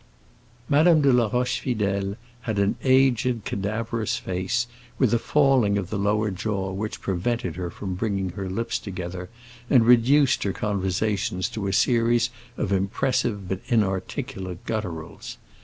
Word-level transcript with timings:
Madame 0.67 0.99
de 1.03 1.13
la 1.13 1.29
Rochefidèle 1.29 2.15
had 2.41 2.57
an 2.57 2.75
aged, 2.83 3.45
cadaverous 3.45 4.17
face, 4.17 4.65
with 4.97 5.13
a 5.13 5.19
falling 5.19 5.77
of 5.77 5.91
the 5.91 5.99
lower 5.99 6.31
jaw 6.31 6.71
which 6.71 7.01
prevented 7.01 7.55
her 7.55 7.69
from 7.69 7.93
bringing 7.93 8.31
her 8.31 8.49
lips 8.49 8.79
together, 8.79 9.29
and 9.69 9.85
reduced 9.85 10.41
her 10.41 10.53
conversations 10.53 11.47
to 11.47 11.67
a 11.67 11.71
series 11.71 12.31
of 12.57 12.71
impressive 12.71 13.47
but 13.47 13.59
inarticulate 13.67 14.65
gutturals. 14.65 15.37